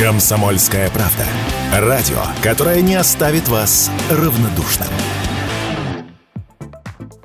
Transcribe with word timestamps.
Комсомольская 0.00 0.88
правда. 0.88 1.26
Радио, 1.74 2.22
которое 2.42 2.80
не 2.80 2.94
оставит 2.94 3.48
вас 3.48 3.90
равнодушным. 4.10 4.88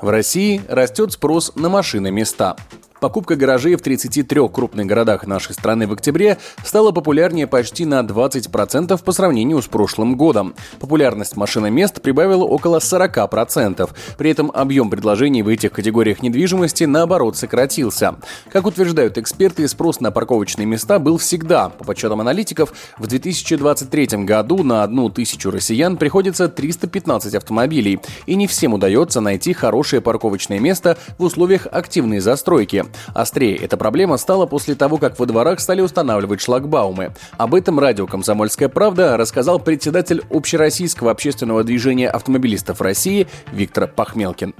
В 0.00 0.08
России 0.08 0.62
растет 0.68 1.12
спрос 1.12 1.54
на 1.54 1.68
машины 1.68 2.10
места. 2.10 2.56
Покупка 3.02 3.34
гаражей 3.34 3.74
в 3.74 3.82
33 3.82 4.48
крупных 4.48 4.86
городах 4.86 5.26
нашей 5.26 5.54
страны 5.54 5.88
в 5.88 5.92
октябре 5.92 6.38
стала 6.64 6.92
популярнее 6.92 7.48
почти 7.48 7.84
на 7.84 7.98
20% 8.02 9.02
по 9.02 9.12
сравнению 9.12 9.60
с 9.60 9.66
прошлым 9.66 10.16
годом. 10.16 10.54
Популярность 10.78 11.36
машиномест 11.36 12.00
прибавила 12.00 12.44
около 12.44 12.78
40%. 12.78 13.90
При 14.16 14.30
этом 14.30 14.52
объем 14.54 14.88
предложений 14.88 15.42
в 15.42 15.48
этих 15.48 15.72
категориях 15.72 16.22
недвижимости 16.22 16.84
наоборот 16.84 17.36
сократился. 17.36 18.14
Как 18.52 18.66
утверждают 18.66 19.18
эксперты, 19.18 19.66
спрос 19.66 19.98
на 19.98 20.12
парковочные 20.12 20.66
места 20.66 21.00
был 21.00 21.18
всегда. 21.18 21.70
По 21.70 21.82
подсчетам 21.82 22.20
аналитиков, 22.20 22.72
в 22.98 23.08
2023 23.08 24.24
году 24.24 24.62
на 24.62 24.84
одну 24.84 25.08
тысячу 25.08 25.50
россиян 25.50 25.96
приходится 25.96 26.48
315 26.48 27.34
автомобилей. 27.34 27.98
И 28.26 28.36
не 28.36 28.46
всем 28.46 28.74
удается 28.74 29.20
найти 29.20 29.54
хорошее 29.54 30.00
парковочное 30.00 30.60
место 30.60 30.96
в 31.18 31.24
условиях 31.24 31.66
активной 31.68 32.20
застройки. 32.20 32.91
Острее 33.14 33.56
эта 33.56 33.76
проблема 33.76 34.16
стала 34.16 34.46
после 34.46 34.74
того, 34.74 34.98
как 34.98 35.18
во 35.18 35.26
дворах 35.26 35.60
стали 35.60 35.80
устанавливать 35.80 36.40
шлагбаумы. 36.40 37.14
Об 37.36 37.54
этом 37.54 37.78
радио 37.78 38.06
«Комсомольская 38.06 38.68
правда» 38.68 39.16
рассказал 39.16 39.58
председатель 39.58 40.22
Общероссийского 40.30 41.10
общественного 41.10 41.64
движения 41.64 42.08
автомобилистов 42.08 42.80
России 42.80 43.26
Виктор 43.52 43.88
Пахмелкин. 43.88 44.54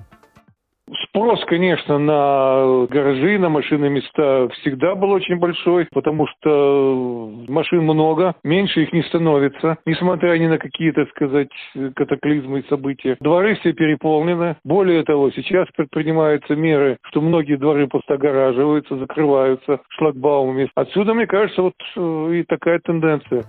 Спрос, 1.14 1.44
конечно, 1.44 1.98
на 1.98 2.86
гаражи, 2.86 3.38
на 3.38 3.50
машины 3.50 3.90
места 3.90 4.48
всегда 4.60 4.94
был 4.94 5.10
очень 5.10 5.36
большой, 5.36 5.86
потому 5.92 6.26
что 6.26 7.30
машин 7.48 7.82
много, 7.82 8.34
меньше 8.42 8.84
их 8.84 8.94
не 8.94 9.02
становится, 9.02 9.76
несмотря 9.84 10.38
ни 10.38 10.46
на 10.46 10.56
какие, 10.56 10.90
так 10.92 11.10
сказать, 11.10 11.50
катаклизмы 11.96 12.60
и 12.60 12.68
события. 12.68 13.18
Дворы 13.20 13.56
все 13.56 13.74
переполнены. 13.74 14.56
Более 14.64 15.02
того, 15.02 15.30
сейчас 15.32 15.68
предпринимаются 15.76 16.56
меры, 16.56 16.96
что 17.10 17.20
многие 17.20 17.56
дворы 17.56 17.88
просто 17.88 18.14
огораживаются, 18.14 18.96
закрываются 18.96 19.80
шлагбаумами. 19.90 20.70
Отсюда, 20.74 21.12
мне 21.12 21.26
кажется, 21.26 21.60
вот 21.60 21.74
э, 21.94 22.30
и 22.36 22.42
такая 22.44 22.78
тенденция. 22.78 23.44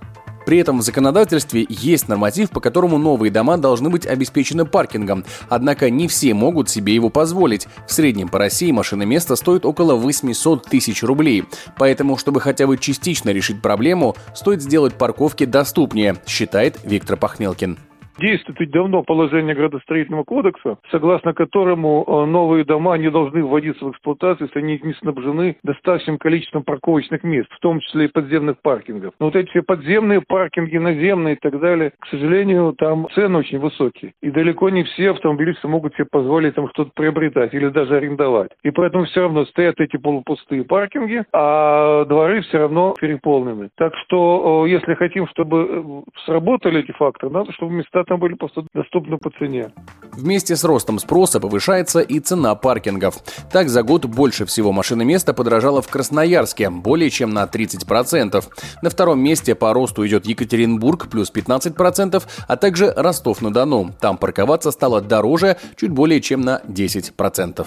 При 0.45 0.57
этом 0.57 0.79
в 0.79 0.81
законодательстве 0.81 1.65
есть 1.69 2.07
норматив, 2.07 2.49
по 2.49 2.59
которому 2.59 2.97
новые 2.97 3.31
дома 3.31 3.57
должны 3.57 3.89
быть 3.89 4.05
обеспечены 4.05 4.65
паркингом, 4.65 5.25
однако 5.49 5.89
не 5.89 6.07
все 6.07 6.33
могут 6.33 6.69
себе 6.69 6.93
его 6.93 7.09
позволить. 7.09 7.67
В 7.87 7.93
среднем 7.93 8.29
по 8.29 8.39
России 8.39 8.71
машина 8.71 9.03
места 9.03 9.35
стоит 9.35 9.65
около 9.65 9.95
800 9.95 10.65
тысяч 10.65 11.03
рублей. 11.03 11.45
Поэтому, 11.77 12.17
чтобы 12.17 12.41
хотя 12.41 12.67
бы 12.67 12.77
частично 12.77 13.29
решить 13.29 13.61
проблему, 13.61 14.15
стоит 14.35 14.61
сделать 14.61 14.95
парковки 14.95 15.45
доступнее, 15.45 16.17
считает 16.27 16.79
Виктор 16.83 17.17
Пахмелкин. 17.17 17.77
Действует 18.19 18.69
давно 18.71 19.03
положение 19.03 19.55
градостроительного 19.55 20.23
кодекса, 20.23 20.77
согласно 20.91 21.33
которому 21.33 22.05
э, 22.05 22.25
новые 22.25 22.63
дома 22.63 22.95
не 22.97 23.09
должны 23.09 23.43
вводиться 23.43 23.85
в 23.85 23.91
эксплуатацию, 23.91 24.47
если 24.47 24.59
они 24.59 24.79
не 24.83 24.93
снабжены 24.93 25.57
достаточным 25.63 26.19
количеством 26.19 26.63
парковочных 26.63 27.23
мест, 27.23 27.49
в 27.51 27.59
том 27.59 27.79
числе 27.79 28.05
и 28.05 28.07
подземных 28.09 28.61
паркингов. 28.61 29.13
Но 29.19 29.27
вот 29.27 29.35
эти 29.35 29.49
все 29.49 29.63
подземные 29.63 30.21
паркинги, 30.21 30.77
наземные 30.77 31.35
и 31.35 31.39
так 31.39 31.59
далее, 31.59 31.93
к 31.99 32.07
сожалению, 32.07 32.73
там 32.77 33.07
цены 33.15 33.39
очень 33.39 33.59
высокие. 33.59 34.13
И 34.21 34.29
далеко 34.29 34.69
не 34.69 34.83
все 34.83 35.11
автомобилисты 35.11 35.67
могут 35.67 35.95
себе 35.95 36.05
позволить 36.05 36.55
там 36.55 36.69
что-то 36.69 36.91
приобретать 36.93 37.53
или 37.53 37.69
даже 37.69 37.97
арендовать. 37.97 38.51
И 38.63 38.69
поэтому 38.69 39.05
все 39.05 39.21
равно 39.21 39.45
стоят 39.45 39.79
эти 39.79 39.97
полупустые 39.97 40.63
паркинги, 40.63 41.23
а 41.33 42.05
дворы 42.05 42.41
все 42.41 42.59
равно 42.59 42.93
переполнены. 42.99 43.69
Так 43.75 43.95
что, 44.05 44.65
э, 44.65 44.69
если 44.69 44.93
хотим, 44.93 45.27
чтобы 45.27 45.67
э, 45.67 46.11
сработали 46.25 46.81
эти 46.81 46.91
факторы, 46.91 47.31
надо, 47.31 47.51
чтобы 47.53 47.73
места 47.73 48.02
там 48.03 48.19
были 48.19 48.35
просто 48.35 48.65
доступны 48.73 49.17
по 49.17 49.29
цене. 49.31 49.71
Вместе 50.11 50.55
с 50.55 50.63
ростом 50.63 50.99
спроса 50.99 51.39
повышается 51.39 51.99
и 51.99 52.19
цена 52.19 52.55
паркингов. 52.55 53.15
Так, 53.51 53.69
за 53.69 53.83
год 53.83 54.05
больше 54.05 54.45
всего 54.45 54.71
машиноместа 54.71 55.33
подорожало 55.33 55.81
в 55.81 55.87
Красноярске, 55.87 56.69
более 56.69 57.09
чем 57.09 57.33
на 57.33 57.45
30%. 57.45 58.43
На 58.81 58.89
втором 58.89 59.19
месте 59.19 59.55
по 59.55 59.73
росту 59.73 60.05
идет 60.05 60.25
Екатеринбург, 60.25 61.09
плюс 61.09 61.31
15%, 61.33 62.23
а 62.47 62.57
также 62.57 62.93
Ростов-на-Дону. 62.95 63.91
Там 63.99 64.17
парковаться 64.17 64.71
стало 64.71 65.01
дороже 65.01 65.57
чуть 65.75 65.91
более 65.91 66.21
чем 66.21 66.41
на 66.41 66.61
10%. 66.67 67.65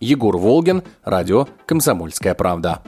Егор 0.00 0.36
Волгин, 0.36 0.82
радио 1.04 1.46
«Комсомольская 1.66 2.34
правда». 2.34 2.82